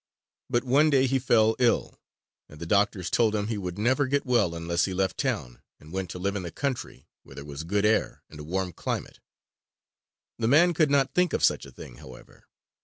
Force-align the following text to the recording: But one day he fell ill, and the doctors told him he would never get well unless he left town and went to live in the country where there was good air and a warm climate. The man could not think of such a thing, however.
But 0.49 0.63
one 0.63 0.89
day 0.89 1.05
he 1.05 1.19
fell 1.19 1.55
ill, 1.59 1.99
and 2.49 2.59
the 2.59 2.65
doctors 2.65 3.11
told 3.11 3.35
him 3.35 3.45
he 3.49 3.57
would 3.59 3.77
never 3.77 4.07
get 4.07 4.25
well 4.25 4.55
unless 4.55 4.85
he 4.85 4.95
left 4.95 5.15
town 5.19 5.61
and 5.79 5.93
went 5.93 6.09
to 6.09 6.17
live 6.17 6.35
in 6.35 6.41
the 6.41 6.49
country 6.49 7.07
where 7.21 7.35
there 7.35 7.45
was 7.45 7.63
good 7.63 7.85
air 7.85 8.23
and 8.27 8.39
a 8.39 8.43
warm 8.43 8.73
climate. 8.73 9.19
The 10.39 10.47
man 10.47 10.73
could 10.73 10.89
not 10.89 11.13
think 11.13 11.33
of 11.33 11.43
such 11.43 11.67
a 11.67 11.71
thing, 11.71 11.97
however. 11.97 12.47